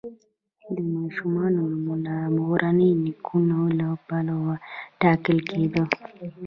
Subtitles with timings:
[0.75, 4.53] د ماشومانو نومونه د مورني نیکونو له پلوه
[5.01, 5.85] ټاکل کیدل.